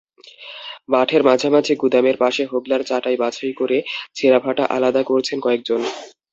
মাঠের 0.89 1.21
মাঝামাঝি 1.27 1.73
গুদামের 1.81 2.17
পাশে 2.17 2.43
হোগলার 2.45 2.81
চাটাই 2.85 3.17
বাছাই 3.17 3.53
করে 3.53 3.77
ছেঁড়া-ফাটা 4.15 4.63
আলাদা 4.75 5.01
করছেন 5.03 5.37
কয়েকজন। 5.41 5.81